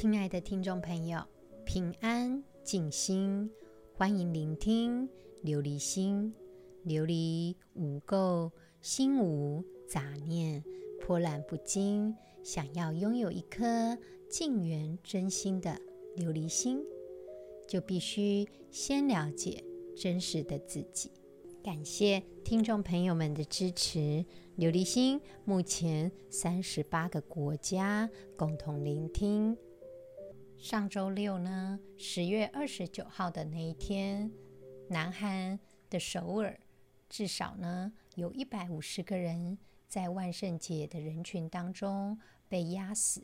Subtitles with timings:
[0.00, 1.20] 亲爱的听众朋友，
[1.64, 3.50] 平安静心，
[3.96, 5.08] 欢迎聆听
[5.42, 6.32] 琉璃心。
[6.86, 8.48] 琉璃无垢，
[8.80, 10.62] 心无杂念，
[11.04, 12.14] 波澜不惊。
[12.44, 13.98] 想要拥有一颗
[14.30, 15.76] 净圆真心的
[16.16, 16.80] 琉璃心，
[17.66, 19.64] 就必须先了解
[19.96, 21.10] 真实的自己。
[21.60, 24.24] 感谢听众朋友们的支持。
[24.58, 29.58] 琉璃心目前三十八个国家共同聆听。
[30.58, 34.28] 上周六呢，十月二十九号的那一天，
[34.88, 35.56] 南韩
[35.88, 36.58] 的首尔
[37.08, 42.18] 至少呢有一百五十个人在万圣节的人群当中
[42.48, 43.22] 被压死。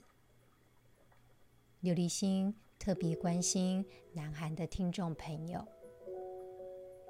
[1.81, 5.67] 刘立新特别关心南韩的听众朋友。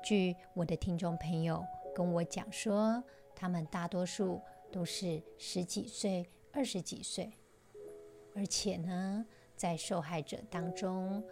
[0.03, 1.63] 据我的听众朋友
[1.95, 3.05] 跟我讲说，
[3.37, 4.41] 他们大多数
[4.73, 7.31] 都是十几岁、二十几岁，
[8.35, 9.27] 而且呢。
[9.57, 11.23] 在受害者当中，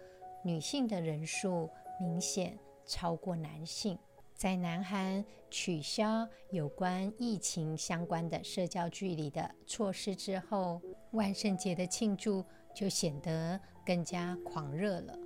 [0.43, 3.97] 女性的人数明显超过男性。
[4.35, 15.17] 在南韩取消有关疫情相关的社交距离的措施之后，万圣节的庆祝就显得更加狂热了。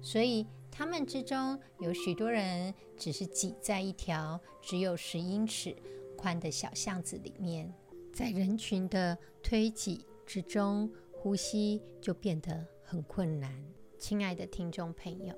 [0.00, 5.76] 所以，他们之中有许多人只是挤在一条只有十英尺
[6.16, 7.72] 宽的小巷子里面，
[8.12, 10.90] 在人群的推挤之中。
[11.22, 13.64] 呼吸就变得很困难。
[13.96, 15.32] 亲爱的听众朋友，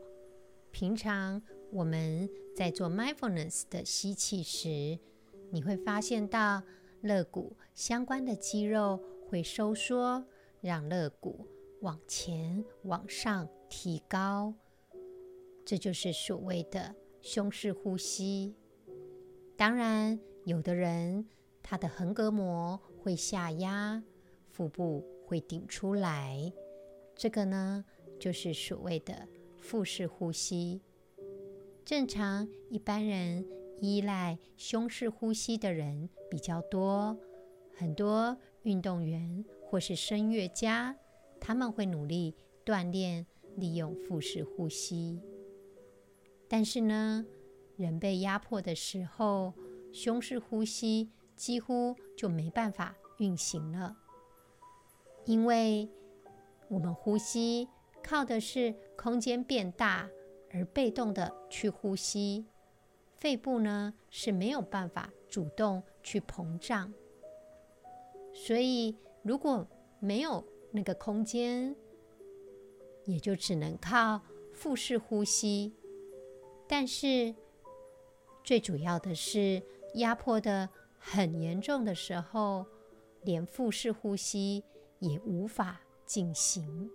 [0.70, 4.98] 平常我们在做 mindfulness 的吸气时，
[5.50, 6.62] 你会发现到
[7.02, 10.24] 肋骨相关的肌肉会收缩，
[10.62, 11.46] 让肋骨
[11.82, 14.54] 往前往上提高。
[15.66, 18.56] 这就是所谓的胸式呼吸。
[19.54, 21.28] 当然，有的人
[21.62, 24.02] 他的横膈膜会下压，
[24.48, 25.13] 腹部。
[25.26, 26.52] 会顶出来，
[27.14, 27.84] 这个呢，
[28.18, 29.26] 就是所谓的
[29.58, 30.80] 腹式呼吸。
[31.84, 33.46] 正常一般人
[33.80, 37.18] 依赖胸式呼吸的人比较多，
[37.76, 40.96] 很多运动员或是声乐家，
[41.40, 42.34] 他们会努力
[42.64, 43.26] 锻炼
[43.56, 45.20] 利用腹式呼吸。
[46.48, 47.26] 但是呢，
[47.76, 49.52] 人被压迫的时候，
[49.92, 53.96] 胸式呼吸几乎就没办法运行了。
[55.26, 55.88] 因为
[56.68, 57.68] 我们呼吸
[58.02, 60.08] 靠的是空间变大，
[60.50, 62.46] 而被动的去呼吸，
[63.16, 66.92] 肺部呢是没有办法主动去膨胀，
[68.32, 69.66] 所以如果
[69.98, 71.74] 没有那个空间，
[73.06, 74.20] 也就只能靠
[74.52, 75.72] 腹式呼吸。
[76.66, 77.34] 但是
[78.42, 79.62] 最主要的是
[79.94, 80.68] 压迫得
[80.98, 82.66] 很严重的时候，
[83.22, 84.64] 连腹式呼吸。
[85.04, 86.90] 也无法进行，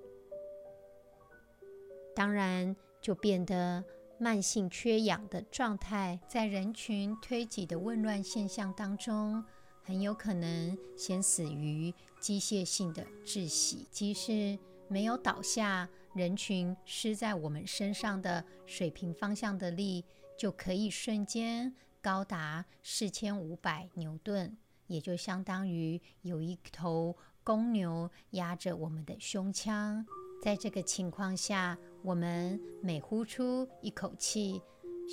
[2.15, 3.83] 当然就变得
[4.17, 9.45] 慢性缺氧的状态，在人群推挤的混乱现象当中，
[9.83, 13.87] 很有可能先死于机械性的窒息。
[13.91, 20.03] 即使没有倒下，人群施在我们身上的水平方向的力，
[20.35, 27.15] 就可以瞬间高达四千五百牛顿，也就相当于有一头。
[27.49, 30.05] 公牛压着我们的胸腔，
[30.39, 34.61] 在这个情况下，我们每呼出一口气，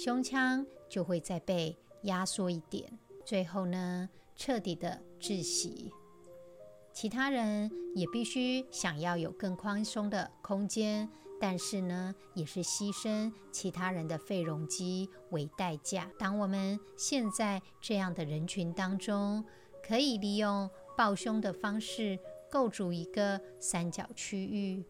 [0.05, 2.93] 胸腔就会再被压缩一点，
[3.25, 5.91] 最后呢，彻底的窒息。
[6.93, 11.09] 其他人也必须想要有更宽松的空间，
[11.41, 16.11] 但是呢，也是牺牲其他人的肺容积为代价。
[16.19, 19.43] 当我们现在这样的人群当中，
[19.83, 20.69] 可以利用。
[20.97, 22.19] 抱胸的方式
[22.51, 24.83] 构筑一个三角区域，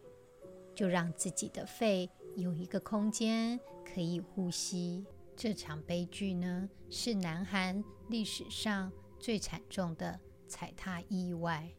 [0.73, 5.05] 就让自己的肺有一个空间可以呼吸。
[5.35, 10.17] 这场悲剧呢，是南韩历史上最惨重的
[10.47, 11.69] 踩踏意外。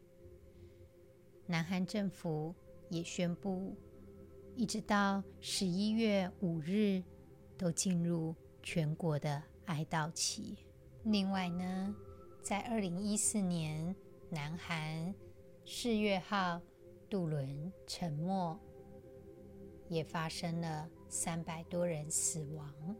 [1.46, 2.54] 南韩政府
[2.90, 3.74] 也宣布，
[4.54, 7.02] 一直到十一月五日
[7.56, 10.58] 都进入全国的哀悼期。
[11.04, 11.94] 另外呢，
[12.42, 13.96] 在二零一四年。
[14.30, 15.14] 南韩
[15.64, 16.60] 世越号
[17.08, 18.58] 渡轮沉没，
[19.88, 22.94] 也发生了三百多人死亡，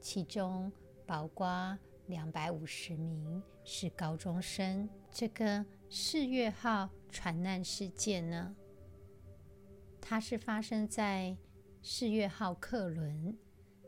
[0.00, 0.70] 其中
[1.06, 4.88] 包括两百五十名是高中生。
[5.12, 8.56] 这个世越号船难事件呢，
[10.00, 11.36] 它是发生在
[11.82, 13.38] 世越号客轮，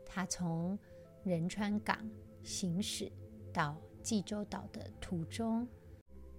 [0.05, 0.79] 它从
[1.23, 2.09] 仁川港
[2.43, 3.11] 行驶
[3.51, 5.67] 到济州岛的途中。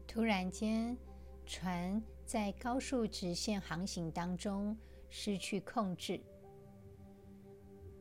[0.06, 0.97] 突然间，
[1.44, 4.76] 船在高速直线航行当中
[5.11, 6.20] 失去控制，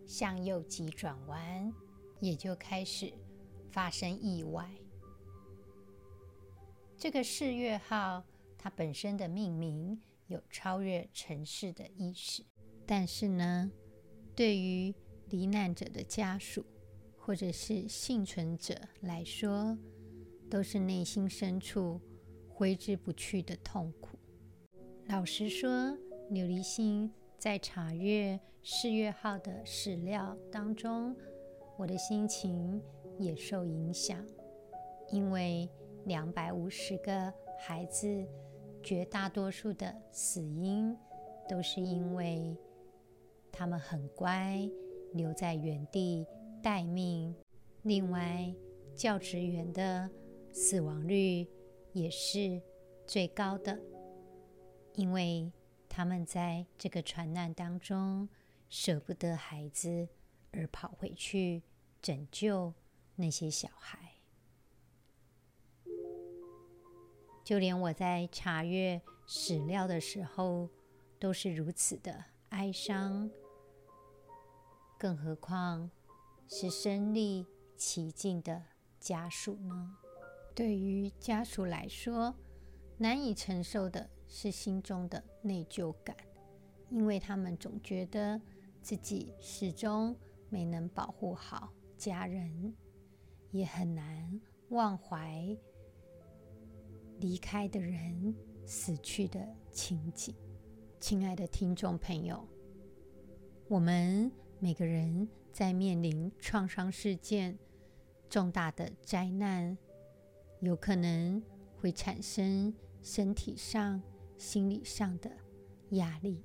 [0.05, 1.73] 向右急转弯，
[2.19, 3.13] 也就开始
[3.69, 4.69] 发生意外。
[6.97, 8.23] 这个世越号，
[8.57, 12.43] 它本身的命名有超越尘世的意识，
[12.85, 13.69] 但是呢，
[14.33, 14.95] 对于
[15.29, 16.65] 罹难者的家属
[17.17, 19.77] 或者是幸存者来说，
[20.55, 21.99] 都是内心深处
[22.47, 24.17] 挥之不去的痛苦。
[25.07, 25.69] 老实说，
[26.31, 31.13] 琉璃心在查阅世越号的史料当中，
[31.75, 32.81] 我的心情
[33.19, 34.25] 也受影响，
[35.11, 35.69] 因为
[36.05, 38.25] 两百五十个孩子，
[38.81, 40.95] 绝大多数的死因
[41.49, 42.55] 都是因为
[43.51, 44.71] 他们很乖，
[45.15, 46.25] 留在原地
[46.63, 47.35] 待命。
[47.81, 48.55] 另外，
[48.95, 50.09] 教职员的
[50.55, 51.45] 死亡率
[51.91, 52.61] 也是
[53.05, 53.77] 最高的。
[54.93, 55.51] 因为
[55.89, 58.29] 他们在这个船难当中
[58.69, 60.07] 舍不得孩子，
[60.53, 61.61] 而跑回去
[62.01, 62.73] 拯救
[63.17, 64.13] 那些小孩。
[67.43, 70.69] 就连我在查阅史料的时候，
[71.19, 73.29] 都是如此的哀伤，
[74.97, 75.91] 更何况
[76.47, 78.63] 是身历其境的
[79.01, 79.97] 家属呢？
[80.55, 82.33] 对于家属来说，
[82.97, 84.09] 难以承受的。
[84.27, 86.17] 是心中的内疚感，
[86.89, 88.41] 因为他们总觉得
[88.81, 90.15] 自己始终
[90.49, 92.75] 没能保护好家人，
[93.51, 95.55] 也很难忘怀
[97.19, 98.35] 离开的人
[98.65, 100.35] 死去的情景。
[100.99, 102.45] 亲爱的听众朋友，
[103.67, 104.29] 我们
[104.59, 107.57] 每个人在面临创伤事件、
[108.27, 109.77] 重大的灾难，
[110.59, 111.41] 有可能
[111.79, 114.01] 会产生身体上。
[114.37, 115.31] 心理上的
[115.91, 116.43] 压力，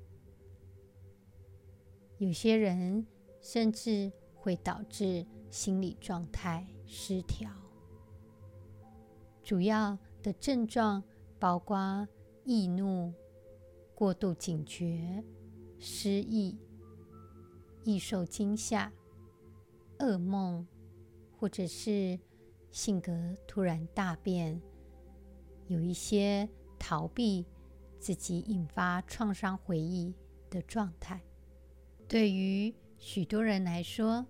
[2.18, 3.04] 有些人
[3.40, 7.50] 甚至会导致心理状态失调。
[9.42, 11.02] 主要的症状
[11.40, 12.06] 包括
[12.44, 13.12] 易怒、
[13.92, 15.24] 过度警觉、
[15.80, 16.56] 失忆、
[17.82, 18.92] 易受惊吓、
[19.98, 20.64] 噩梦，
[21.36, 22.20] 或者是
[22.70, 23.12] 性格
[23.46, 24.60] 突然大变，
[25.68, 27.46] 有一些逃避。
[28.00, 30.14] 自己引发创伤回忆
[30.48, 31.20] 的状态，
[32.08, 34.24] 对于许多人来说，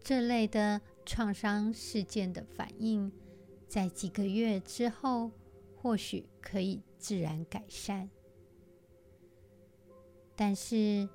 [0.00, 3.12] 这类的创伤事件的反应，
[3.68, 5.30] 在几个月之后，
[5.76, 8.08] 或许可以自然改善。
[10.34, 11.06] 但是，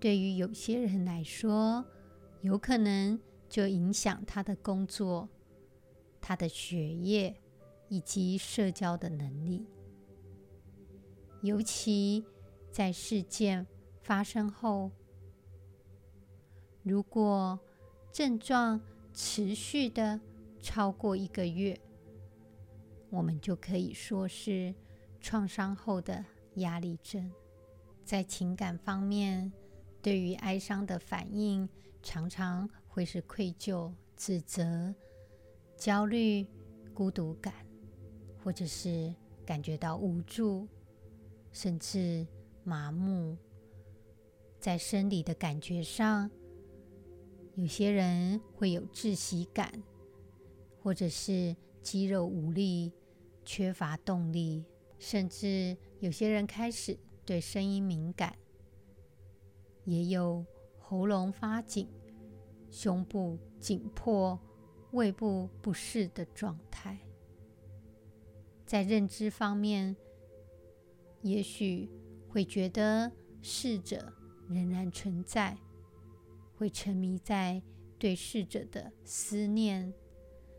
[0.00, 1.84] 对于有些人来说，
[2.40, 5.28] 有可能就影响他的工作、
[6.20, 7.38] 他的学业
[7.88, 9.66] 以及社交的能力。
[11.42, 12.24] 尤其
[12.70, 13.66] 在事件
[14.02, 14.92] 发生后，
[16.84, 17.58] 如果
[18.12, 18.80] 症状
[19.12, 20.20] 持续的
[20.60, 21.78] 超过一个月，
[23.10, 24.72] 我们就可以说是
[25.20, 26.24] 创伤后的
[26.54, 27.30] 压力症。
[28.04, 29.52] 在情感方面，
[30.00, 31.68] 对于哀伤的反应，
[32.02, 34.94] 常常会是愧疚、自责、
[35.76, 36.46] 焦虑、
[36.92, 37.54] 孤独感，
[38.44, 39.14] 或者是
[39.46, 40.68] 感觉到无助。
[41.52, 42.26] 甚至
[42.62, 43.36] 麻木，
[44.60, 46.30] 在生理的感觉上，
[47.56, 49.82] 有些人会有窒息感，
[50.80, 52.92] 或者是肌肉无力、
[53.44, 54.64] 缺乏动力，
[54.98, 58.36] 甚至有些人开始对声音敏感，
[59.84, 60.46] 也有
[60.78, 61.88] 喉咙发紧、
[62.70, 64.38] 胸部紧迫、
[64.92, 66.98] 胃部不适的状态。
[68.64, 69.96] 在认知方面，
[71.22, 71.90] 也许
[72.28, 73.10] 会觉得
[73.42, 74.12] 逝者
[74.48, 75.58] 仍然存在，
[76.56, 77.60] 会沉迷在
[77.98, 79.92] 对逝者的思念，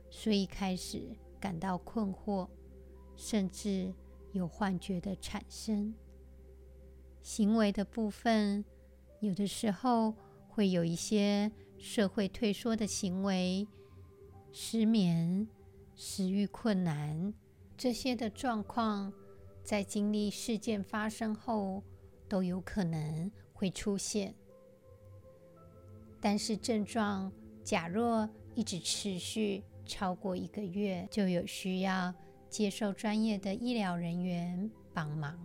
[0.09, 2.49] 所以开始感到困惑，
[3.15, 3.93] 甚至
[4.33, 5.95] 有幻觉的产生。
[7.21, 8.65] 行为的部分，
[9.21, 10.13] 有的时候
[10.49, 13.67] 会有一些社会退缩的行为，
[14.51, 15.47] 失眠、
[15.95, 17.33] 食欲困难
[17.75, 19.11] 这些的状况。
[19.63, 21.83] 在经历事件发生后，
[22.27, 24.33] 都有可能会出现。
[26.19, 27.31] 但是症状
[27.63, 32.13] 假若一直持续超过一个月，就有需要
[32.49, 35.39] 接受专业的医疗人员帮忙。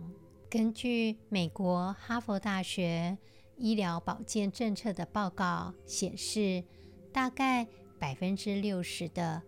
[0.49, 3.17] 根据美国哈佛大学
[3.57, 6.63] 医疗保健政策的报告显示，
[7.11, 7.67] 大概
[7.99, 9.41] 百分之六十的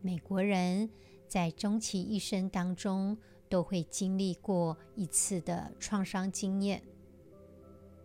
[0.00, 0.88] 美国人
[1.26, 6.82] 在终其一生当中，都会经历过一次的创伤经验。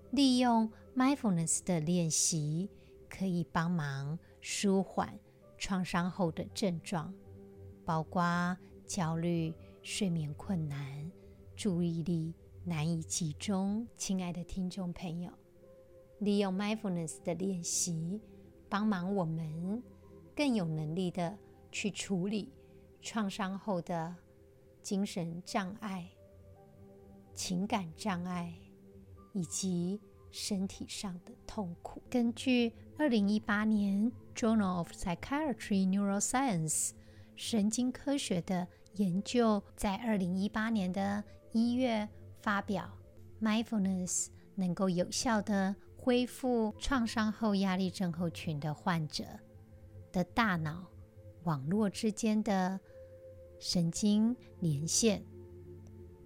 [0.09, 2.69] 利用 mindfulness 的练习，
[3.07, 5.19] 可以帮忙舒缓
[5.57, 7.13] 创伤后的症状，
[7.85, 8.57] 包括
[8.87, 11.11] 焦虑、睡眠困难、
[11.55, 12.33] 注意力
[12.63, 13.87] 难以集中。
[13.95, 15.31] 亲爱的听众朋友，
[16.23, 18.21] 利用 mindfulness 的练习，
[18.69, 19.83] 帮忙我们
[20.35, 21.37] 更有能力的
[21.71, 22.51] 去处理
[23.01, 24.15] 创伤后的
[24.81, 26.09] 精神障碍、
[27.33, 28.53] 情感障碍
[29.33, 29.99] 以及
[30.31, 32.01] 身体上的痛苦。
[32.09, 36.89] 根据二零一八年《Journal of Psychiatry Neuroscience》
[37.35, 42.07] 神经科学的研究，在二零一八年的一月
[42.41, 42.89] 发表
[43.41, 49.23] ，Mindfulness 能够有效地恢复创伤后压力症候群的患者
[50.11, 50.87] 的大脑
[51.43, 52.77] 网络之间的
[53.57, 55.23] 神经连线，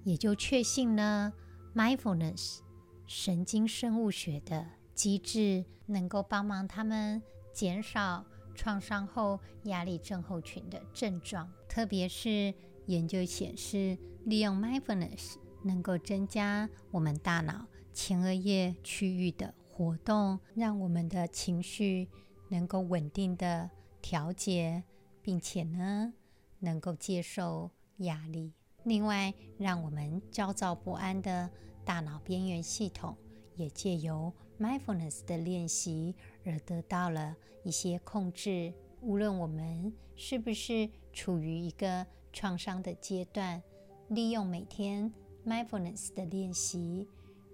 [0.04, 1.32] 也就确信了
[1.76, 2.62] Mindfulness
[3.06, 4.66] 神经生物学的
[4.96, 7.22] 机制能够帮忙他们
[7.54, 12.52] 减少创伤后压力症候群的症状，特别是
[12.88, 22.10] 研究显示，利用 Mindfulness 能够增加我们大脑前额叶区域的活动，让我们的情绪
[22.50, 23.70] 能够稳定的
[24.02, 24.84] 调节，
[25.22, 26.16] 并且呢，
[26.58, 28.54] 能够接受压力。
[28.86, 31.48] 另外，让我们焦躁不安的
[31.86, 33.16] 大脑边缘系统
[33.54, 38.74] 也借由 mindfulness 的练习而得到了一些控制。
[39.02, 42.04] 无论我们是不是处于一个
[42.34, 43.62] 创伤的阶段，
[44.08, 45.14] 利用每天
[45.46, 47.08] mindfulness 的练习，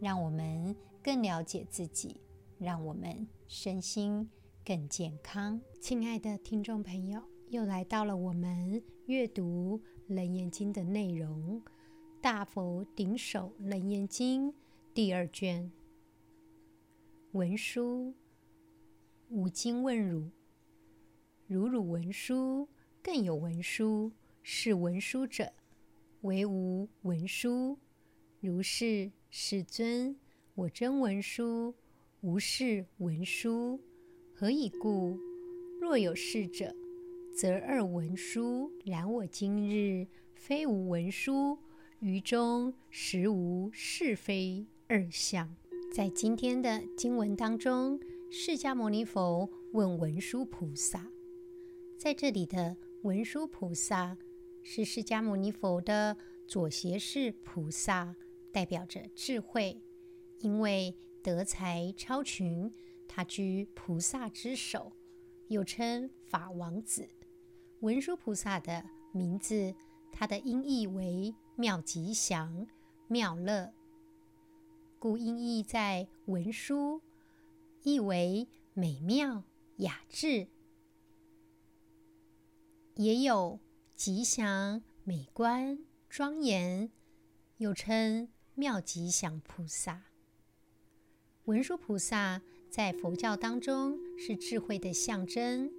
[0.03, 2.19] 让我们更了解自己，
[2.59, 4.29] 让我们身心
[4.65, 5.61] 更健康。
[5.79, 9.79] 亲爱的听众朋友，又来到了我们阅读
[10.13, 11.61] 《楞严经》的内容，
[12.19, 14.51] 《大佛顶首楞严经》
[14.93, 15.71] 第二卷。
[17.31, 18.13] 文殊，
[19.29, 20.29] 吾今问汝：
[21.47, 22.67] 汝汝文书，
[23.01, 25.53] 更有文书，是文书者，
[26.23, 27.79] 为无闻书。
[28.41, 30.15] 如是，世尊，
[30.53, 31.73] 我真文殊，
[32.21, 33.81] 无是文殊。
[34.31, 35.17] 何以故？
[35.81, 36.71] 若有是者。
[37.35, 41.57] 则二文殊，然我今日非无文殊，
[41.99, 45.49] 于中实无是非二相。
[45.91, 47.99] 在今天的经文当中，
[48.29, 51.07] 释迦牟尼佛问文殊菩萨，
[51.97, 54.15] 在这里的文殊菩萨
[54.61, 56.15] 是释迦牟尼佛的
[56.47, 58.15] 左胁侍菩萨，
[58.53, 59.81] 代表着智慧，
[60.39, 62.71] 因为德才超群，
[63.09, 64.93] 他居菩萨之首，
[65.49, 67.09] 又称法王子。
[67.81, 69.75] 文殊菩萨的名字，
[70.11, 72.67] 它的音译为妙吉祥、
[73.07, 73.73] 妙乐，
[74.99, 77.01] 故音译在文殊，
[77.81, 79.43] 意为美妙
[79.77, 80.47] 雅致，
[82.95, 83.59] 也有
[83.95, 86.91] 吉祥、美观、庄严，
[87.57, 90.03] 又称妙吉祥菩萨。
[91.45, 95.71] 文殊菩萨在佛教当中是智慧的象征。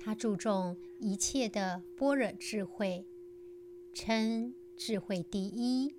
[0.00, 3.04] 他注重一切的般若智慧，
[3.94, 5.94] 称智慧第一。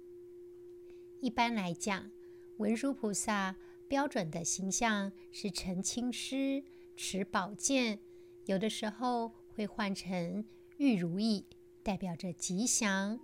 [1.19, 2.09] 一般来讲，
[2.57, 3.55] 文殊菩萨
[3.89, 6.63] 标准的形象是呈青狮，
[6.95, 7.99] 持宝剑，
[8.45, 10.45] 有的时候会换成
[10.77, 11.45] 玉如意，
[11.83, 13.19] 代表着吉祥；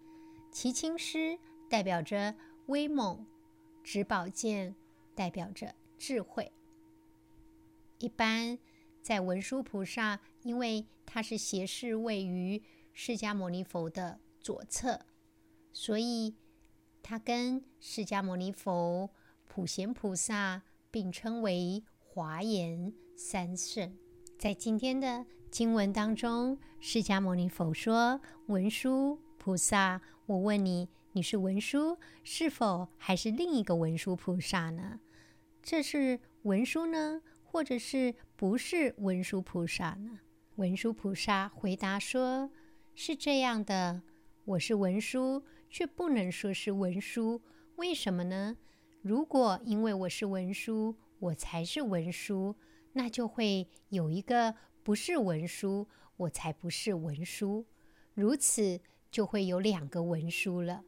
[0.51, 2.35] 骑青狮代表着
[2.67, 3.25] 威猛，
[3.83, 4.75] 执宝剑
[5.13, 6.51] 代表着智慧。
[7.99, 8.57] 一般。
[9.05, 14.99] 在文殊菩萨，因为他是斜视位于释迦牟尼佛的左侧，
[15.71, 16.33] 所以
[17.03, 19.11] 他跟释迦牟尼佛、
[19.47, 23.95] 普贤菩萨并称为华严三圣。
[24.39, 28.19] 在今天的经文当中，释迦牟尼佛说
[28.49, 34.99] ：“文殊菩萨，我问你，你是文殊，是否还是另一个文殊菩萨呢？
[35.63, 40.19] 这是文殊呢？”或者是不是文殊菩萨呢？
[40.57, 42.51] 文殊菩萨回答说
[42.95, 44.01] ：“是这样的，
[44.43, 47.41] 我是文殊，却不能说是文殊。
[47.77, 48.57] 为什么呢？
[49.01, 52.53] 如果因为我是文殊，我才是文殊，
[52.91, 54.53] 那就会有一个
[54.83, 57.65] 不是文殊，我才不是文殊，
[58.13, 60.83] 如此就会有两个文殊了。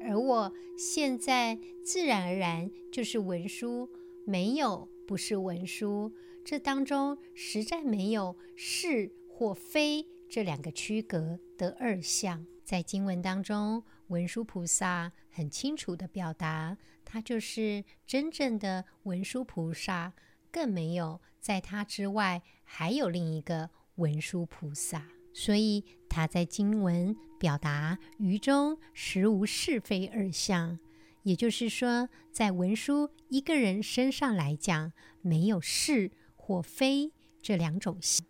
[0.00, 3.88] 而我现在自然而然就是文殊，
[4.26, 6.12] 没有。”不是文殊，
[6.44, 12.44] 这当中实在没有是或非这两个区隔的二相。
[12.62, 16.76] 在经文当中，文殊菩萨很清楚的表达，
[17.06, 20.12] 他就是真正的文殊菩萨，
[20.52, 25.17] 更没有在他之外还有另一个文殊菩萨。
[25.32, 30.78] 所以他在经文表达于中实无是非二相，
[31.22, 34.92] 也就是说，在文殊一个人身上来讲，
[35.22, 38.26] 没有是或非这两种性。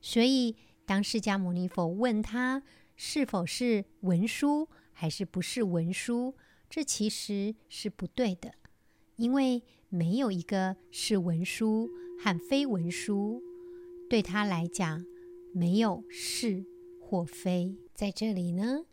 [0.00, 2.62] 所以当释迦牟尼佛问他，
[2.96, 6.34] 是否是文殊，还是不是文殊？
[6.70, 8.52] 这其实是不对的，
[9.16, 11.88] 因为没有一个是文殊
[12.18, 13.42] 和非文殊，
[14.10, 15.04] 对他来讲，
[15.58, 16.64] 没有是
[17.00, 17.74] 或非。
[17.92, 18.84] 在这里呢，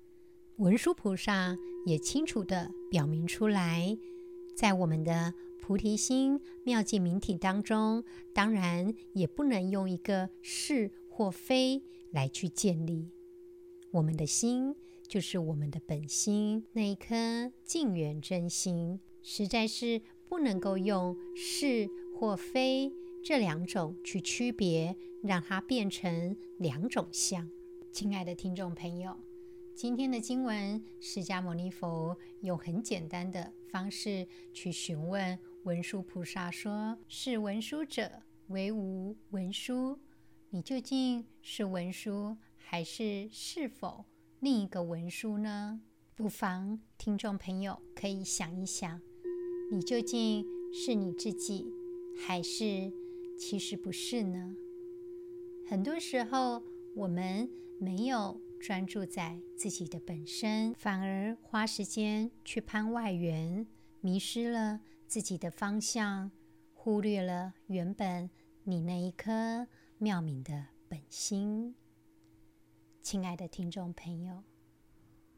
[0.57, 1.55] 文殊菩萨
[1.85, 3.95] 也清楚地表明出来，
[4.57, 5.31] 在我们的
[5.61, 8.03] 菩提心妙净明体当中，
[8.33, 13.11] 当然也不能用一个是或非来去建立。
[13.91, 14.75] 我们的心
[15.07, 22.91] 就是我们的本心，那一颗净圆真心，实在是不能够用是或非
[23.25, 27.49] 这两种去区别，让它变成两种相。
[27.91, 29.17] 亲爱的听众朋友，
[29.75, 39.97] 今天的经文，释迦牟尼佛用很简单的方式去询问文殊菩萨说：“是文殊者，为无文殊，
[40.51, 44.05] 你究竟是文殊？”还是是否
[44.39, 45.81] 另一个文殊呢？
[46.15, 49.01] 不妨听众朋友可以想一想，
[49.71, 51.65] 你究竟是你自己，
[52.27, 52.93] 还是
[53.37, 54.55] 其实不是呢？
[55.67, 56.63] 很多时候，
[56.95, 57.49] 我们
[57.79, 63.67] 没有专注在自己的本身，反而花时间去攀外援，
[64.01, 66.31] 迷失了自己的方向，
[66.73, 68.29] 忽略了原本
[68.63, 71.75] 你那一颗妙明的本心。
[73.01, 74.43] 亲爱的听众朋友，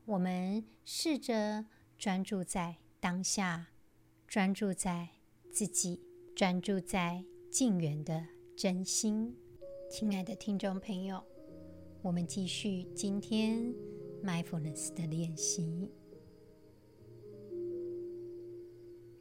[0.06, 1.66] 我们试着
[1.98, 3.68] 专注在当下，
[4.28, 5.10] 专注在
[5.52, 6.02] 自己，
[6.36, 7.26] 专注在
[7.58, 8.24] 净圆的
[8.56, 9.36] 真心。
[9.90, 11.24] 亲爱的听众朋友，
[12.04, 13.74] 我们继续今天
[14.24, 15.92] mindfulness 的练习，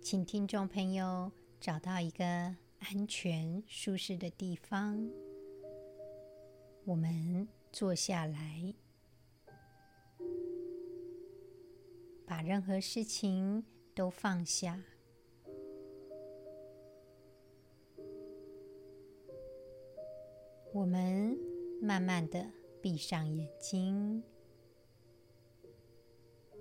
[0.03, 5.11] 请听众朋友找到一个安全、舒适的地方，
[6.85, 7.49] 我们。
[7.72, 8.75] 坐下来，
[12.27, 14.83] 把任何事情都放下。
[20.76, 21.38] 我们
[21.80, 22.50] 慢慢的
[22.82, 24.22] 闭上眼睛。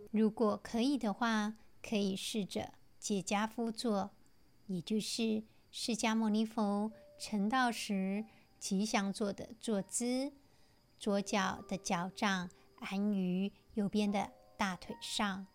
[0.09, 4.11] 如果可以的话，可以试着结跏趺坐，
[4.67, 8.23] 也就是释迦牟尼佛成道时
[8.57, 10.31] 吉祥坐的坐姿。
[10.97, 12.49] 左脚的脚掌
[12.79, 15.45] 安于右边的大腿上，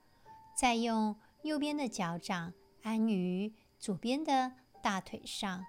[0.54, 5.64] 再用右边的脚掌安于左边的大腿上，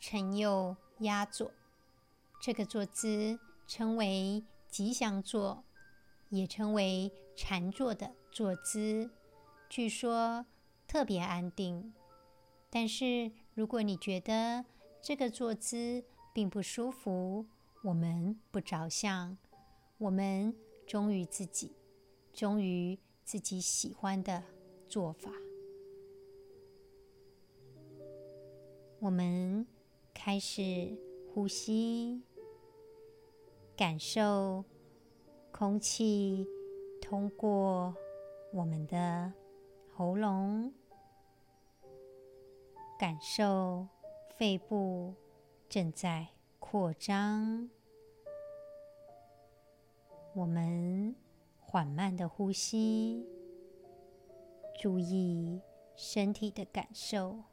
[0.00, 1.52] 承右压左。
[2.40, 5.62] 这个坐姿称为吉祥坐，
[6.30, 9.10] 也称为禅坐的坐姿。
[9.68, 10.46] 据说
[10.88, 11.92] 特别安定。
[12.70, 14.64] 但是如果你觉得
[15.02, 17.44] 这个坐姿并不舒服，
[17.82, 19.36] 我们不着相，
[19.98, 20.54] 我们
[20.86, 21.76] 忠于自己，
[22.32, 24.42] 忠于自己喜欢的
[24.88, 25.30] 做法。
[29.00, 29.66] 我们
[30.14, 30.96] 开始
[31.32, 32.22] 呼吸，
[33.80, 34.62] 感受
[35.50, 36.46] 空气
[37.00, 37.96] 通过
[38.52, 39.32] 我们的
[39.94, 40.70] 喉咙，
[42.98, 43.88] 感受
[44.36, 45.14] 肺部
[45.66, 47.70] 正在扩张，
[50.34, 51.16] 我们
[51.58, 53.26] 缓慢的呼吸，
[54.78, 55.62] 注意
[55.96, 57.44] 身体的感受，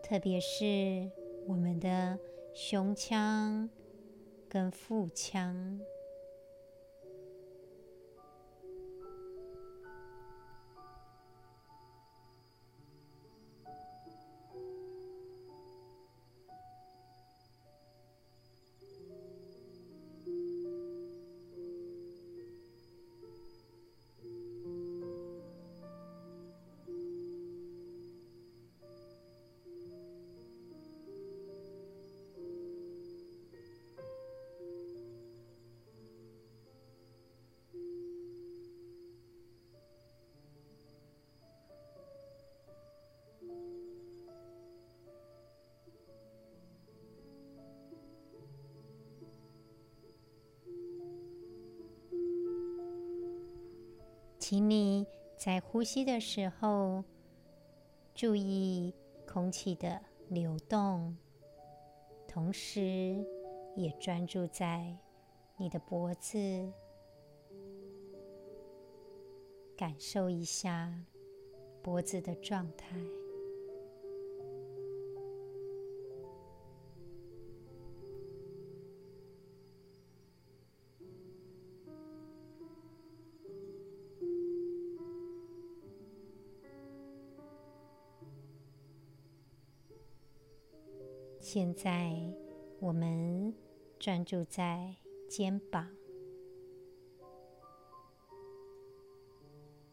[0.00, 1.10] 特别是
[1.48, 2.16] 我们的
[2.54, 3.68] 胸腔
[4.48, 5.80] 跟腹腔。
[54.88, 57.04] 你在呼吸的时候
[58.14, 58.94] 注意
[59.26, 61.14] 空气的流动，
[62.26, 63.22] 同时
[63.76, 64.96] 也专注在
[65.58, 66.38] 你的脖子，
[69.76, 70.90] 感受一下
[71.82, 72.96] 脖子的状态。
[91.50, 92.14] 现在
[92.78, 93.54] 我们
[93.98, 94.94] 专注在
[95.30, 95.88] 肩膀，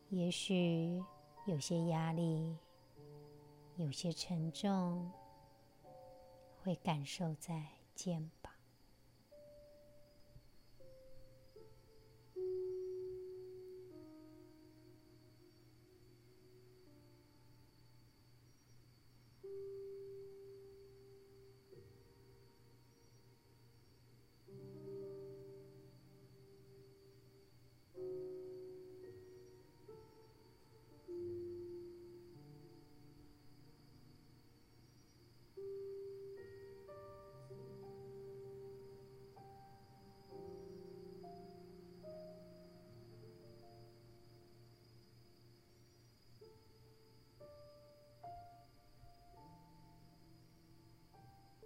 [0.10, 1.02] 也许
[1.46, 2.58] 有些压力，
[3.78, 5.10] 有些沉重，
[6.62, 7.64] 会感受在
[7.96, 8.55] 肩膀。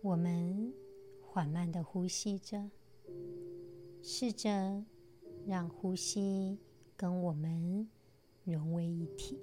[0.01, 0.73] 我们
[1.21, 2.71] 缓慢的呼吸着，
[4.01, 4.85] 试着
[5.45, 6.57] 让呼吸
[6.95, 7.89] 跟我们
[8.45, 9.37] 融为一体。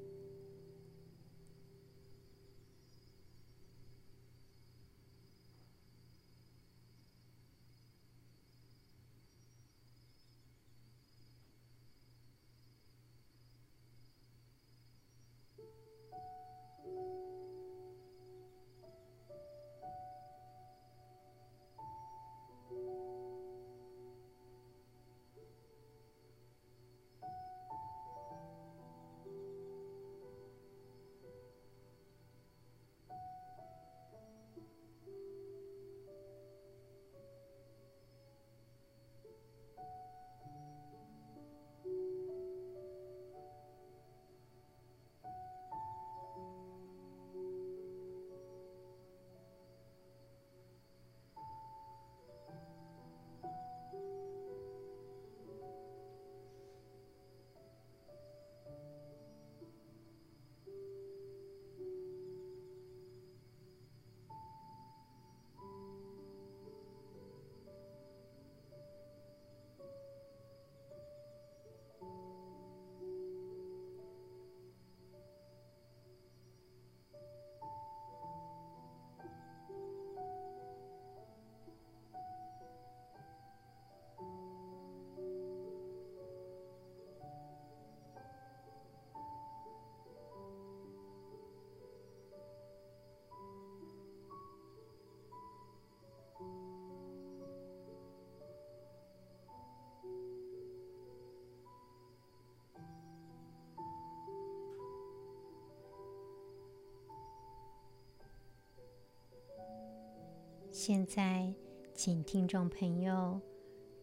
[110.87, 111.53] 现在，
[111.95, 113.41] 请听众朋友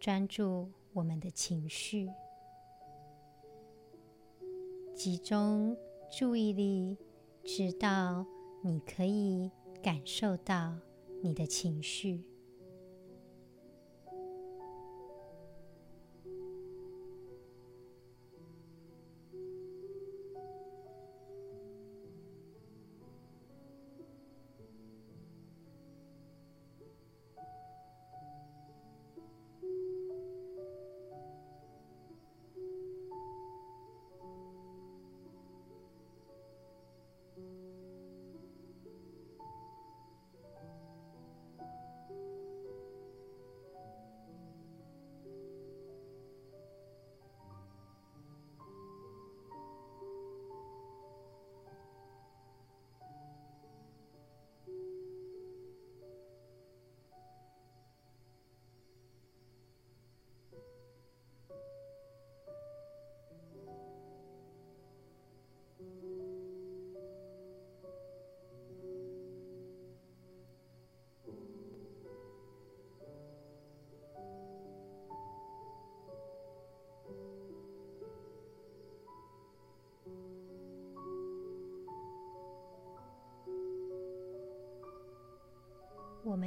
[0.02, 2.10] 专注我们的情绪，
[4.94, 5.78] 集中
[6.12, 6.98] 注意力，
[7.42, 8.26] 直到
[8.62, 9.50] 你可以
[9.82, 10.76] 感受到
[11.22, 12.22] 你的情绪。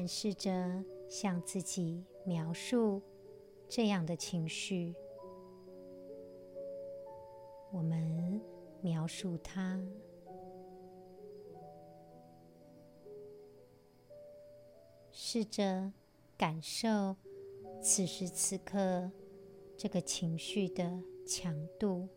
[0.07, 3.03] 试着向自己描述
[3.69, 4.95] 这样的情绪，
[7.73, 8.41] 我们
[8.81, 9.81] 描述它，
[15.11, 15.93] 试着
[16.37, 17.17] 感受
[17.81, 19.11] 此时此刻
[19.77, 22.09] 这个情绪的强度。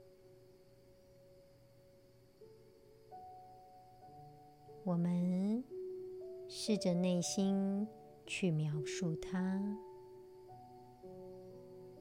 [4.83, 5.63] 我们
[6.51, 7.87] 试着内心
[8.25, 9.61] 去描述它，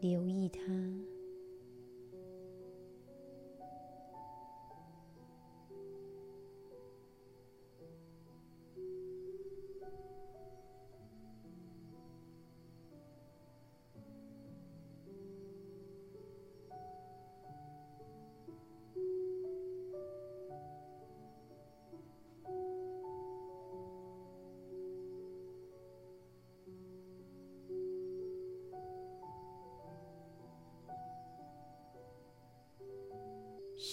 [0.00, 0.62] 留意它。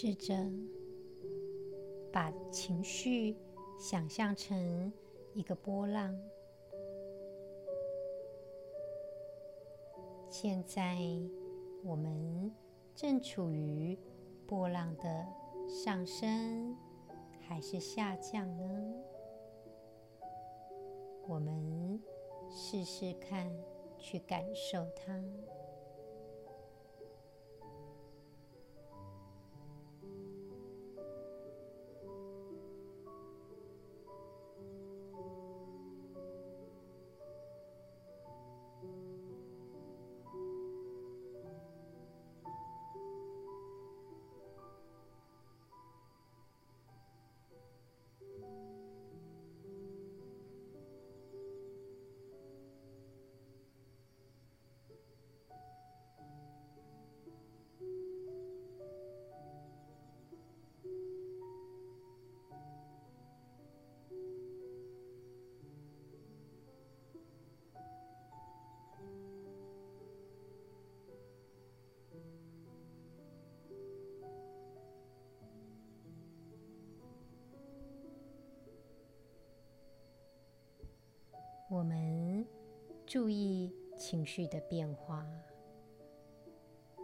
[0.05, 0.35] 试着
[2.13, 3.35] 把情绪
[3.79, 4.93] 想象成
[5.33, 6.15] 一个波浪。
[10.29, 10.99] 现在
[11.83, 12.53] 我们
[12.93, 13.97] 正处于
[14.45, 15.25] 波浪的
[15.67, 16.77] 上升
[17.41, 18.93] 还是下降呢？
[21.27, 21.99] 我们
[22.51, 23.51] 试试看，
[23.97, 25.19] 去感受它。
[81.67, 82.45] 我们
[83.07, 85.25] 注意情绪的变化，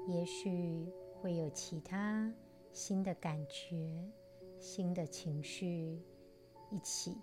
[0.07, 0.87] 也许
[1.19, 2.31] 会有其他
[2.71, 3.99] 新的感觉、
[4.59, 5.99] 新的情绪
[6.69, 7.17] 一起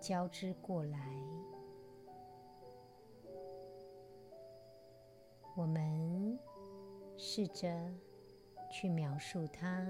[0.00, 0.98] 交织过来。
[5.56, 6.36] 我们
[7.16, 7.88] 试着
[8.68, 9.86] 去描述它，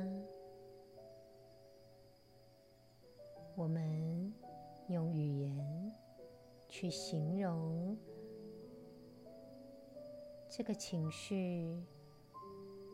[3.57, 4.35] 我们
[4.89, 5.94] 用语言。
[6.77, 7.97] 去形容
[10.51, 11.81] 这个情绪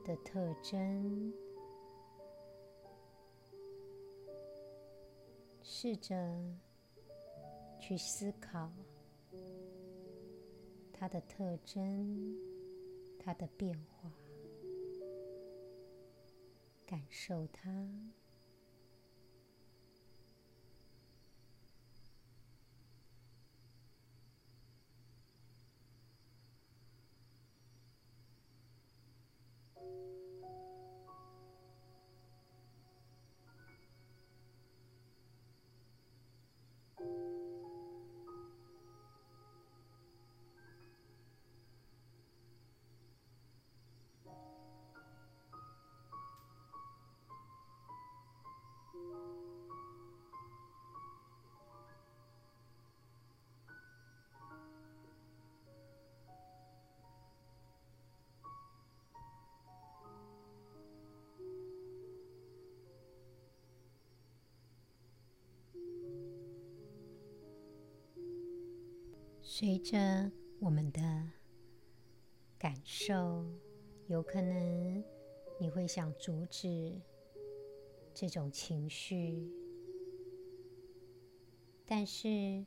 [0.05, 1.33] 的特征，
[5.63, 6.15] 试着
[7.81, 8.71] 去思考
[10.93, 12.37] 它的特征、
[13.19, 14.13] 它的变化，
[16.85, 17.89] 感受它。
[69.61, 71.03] 随着我们的
[72.59, 73.45] 感受，
[74.07, 75.05] 有可能
[75.59, 76.99] 你会想阻止
[78.15, 79.53] 这种情绪，
[81.85, 82.65] 但是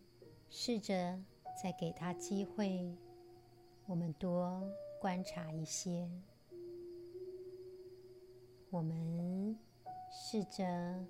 [0.51, 1.19] 试着
[1.59, 2.95] 再给他机会，
[3.87, 4.61] 我们多
[5.01, 6.07] 观察一些，
[8.69, 9.57] 我们
[10.11, 11.03] 试着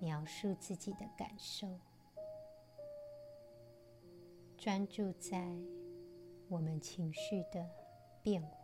[0.00, 1.78] 描述自己的感受。
[4.60, 5.42] 专注在
[6.50, 7.66] 我们情绪的
[8.22, 8.59] 变化。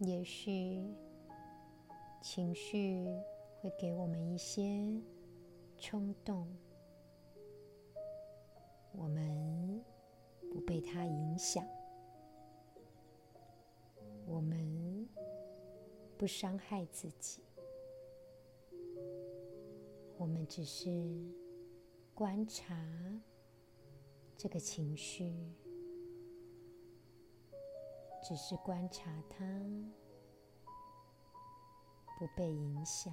[0.00, 0.82] 也许
[2.22, 3.04] 情绪
[3.60, 4.62] 会给我们一些
[5.76, 6.48] 冲动，
[8.92, 9.84] 我们
[10.50, 11.62] 不被它影响，
[14.26, 15.06] 我们
[16.16, 17.42] 不伤害自己，
[20.16, 20.90] 我们只是
[22.14, 22.74] 观察
[24.34, 25.34] 这个情绪。
[28.30, 29.44] 只是观察它，
[32.16, 33.12] 不被影响。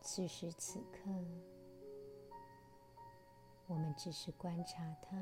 [0.00, 1.10] 此时此刻，
[3.66, 5.14] 我们只是观察它，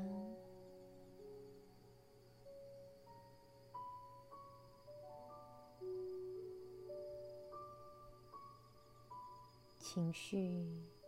[9.77, 11.00] 情绪。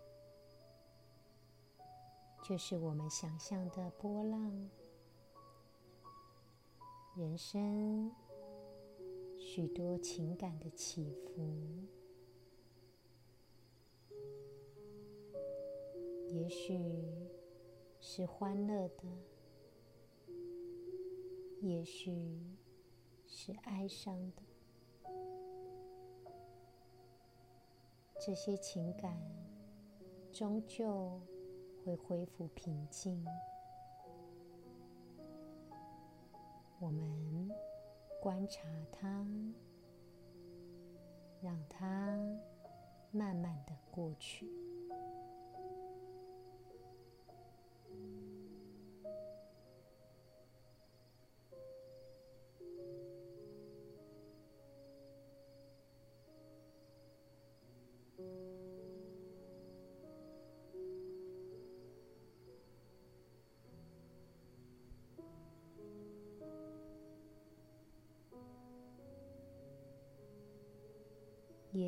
[2.43, 4.69] 就是我们想象的波浪，
[7.15, 8.11] 人生
[9.37, 11.87] 许多情感的起伏，
[16.27, 16.77] 也许
[18.01, 19.05] 是欢乐的，
[21.61, 22.41] 也许
[23.25, 24.43] 是哀伤的，
[28.19, 29.17] 这些情感
[30.33, 31.21] 终究。
[31.83, 33.25] 会恢复平静。
[36.79, 37.49] 我们
[38.21, 39.27] 观察它，
[41.41, 42.17] 让它
[43.11, 44.49] 慢慢的过去。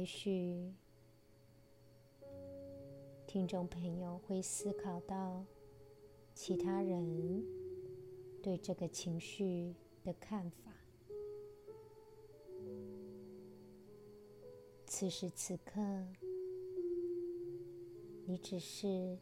[0.06, 0.72] 许
[3.26, 5.44] 听众朋友会思考到
[6.34, 7.44] 其他人
[8.42, 10.72] 对这个情绪的看法。
[14.86, 15.82] 此时此刻，
[18.26, 19.18] 你只是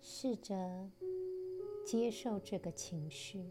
[0.00, 0.90] 试着
[1.84, 3.44] 接受这个情绪。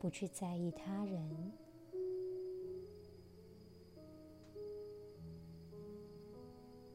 [0.00, 1.52] 不去在意他人，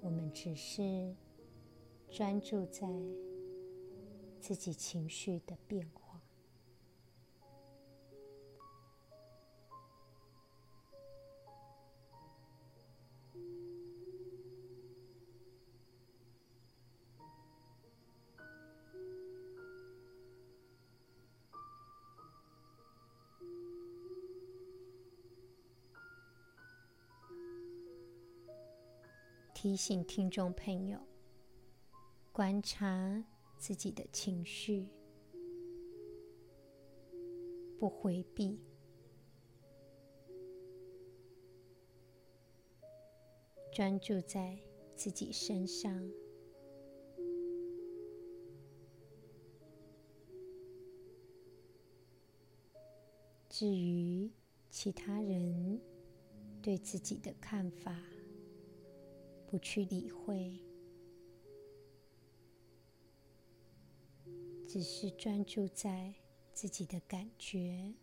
[0.02, 1.16] 我们只是
[2.10, 2.88] 专注在
[4.40, 6.05] 自己情绪的变化。
[29.76, 30.98] 提醒听众朋友，
[32.32, 33.26] 观察
[33.58, 34.88] 自己的情绪，
[37.78, 38.58] 不回避，
[43.74, 44.58] 专注在
[44.96, 46.10] 自己身上。
[53.50, 54.32] 至于
[54.70, 55.82] 其他人
[56.62, 57.94] 对自己的看法，
[59.56, 60.60] 不去理会，
[64.68, 66.14] 只是专注在
[66.52, 67.94] 自己的感觉，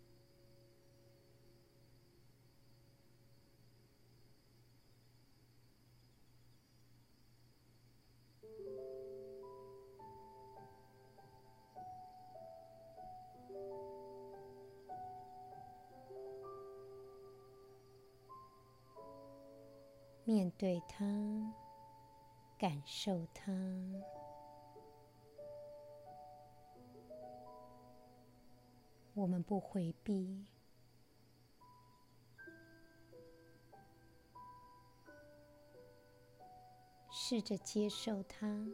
[20.32, 21.04] 面对它，
[22.56, 23.52] 感受它。
[29.12, 30.46] 我们不回避，
[37.10, 38.66] 试着接受它。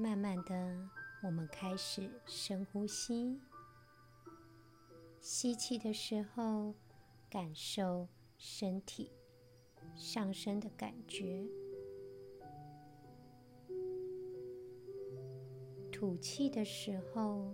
[0.00, 0.88] 慢慢的，
[1.22, 3.38] 我们开始深呼吸，
[5.20, 6.74] 吸气的时候，
[7.28, 9.12] 感受身体
[9.94, 11.46] 上升的感觉；
[15.92, 17.52] 吐气的时候，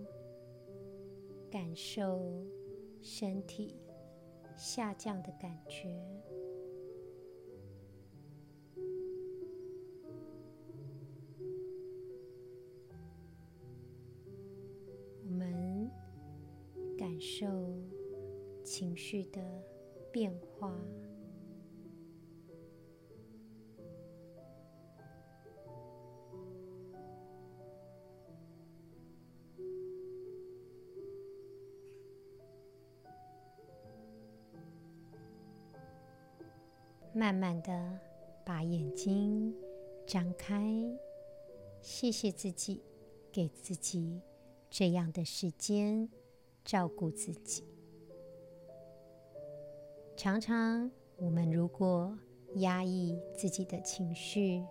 [1.51, 2.45] 感受
[3.01, 3.75] 身体
[4.55, 6.01] 下降的感觉。
[19.31, 19.41] 的
[20.11, 20.73] 变化，
[37.13, 37.99] 慢慢的
[38.45, 39.53] 把眼睛
[40.05, 40.71] 张开，
[41.81, 42.81] 谢谢自己，
[43.31, 44.21] 给自己
[44.69, 46.09] 这样的时间。
[46.67, 47.76] 照顾自己。
[50.17, 52.17] 常常，我们如果
[52.55, 54.65] 压抑自己的情绪，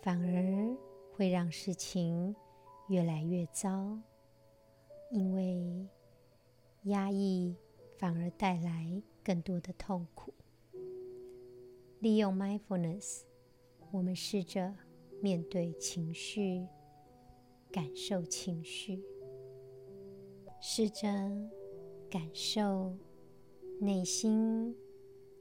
[0.00, 0.74] 反而
[1.12, 2.34] 会让事情
[2.88, 3.98] 越来越糟。
[5.10, 5.86] 因为
[6.84, 7.54] 压抑
[7.98, 10.32] 反而带来更多的痛苦。
[12.00, 13.24] 利用 mindfulness，
[13.90, 14.74] 我们试着
[15.20, 16.66] 面对情绪，
[17.70, 19.04] 感受情绪。
[20.60, 21.06] 试着
[22.10, 22.96] 感受
[23.80, 24.76] 内心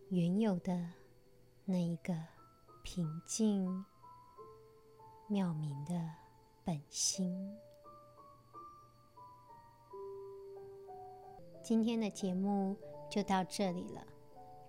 [0.09, 0.91] 原有的
[1.65, 2.13] 那一个
[2.83, 3.83] 平静、
[5.27, 5.93] 妙明的
[6.63, 7.57] 本心。
[11.63, 12.77] 今天的节目
[13.09, 14.05] 就到这里了，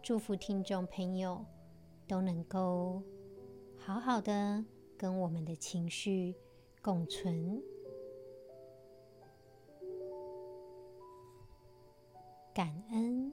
[0.03, 1.45] 祝福听众朋友
[2.07, 3.03] 都能够
[3.77, 4.65] 好好的
[4.97, 6.35] 跟我们的情绪
[6.81, 7.63] 共存。
[12.55, 13.31] 感恩。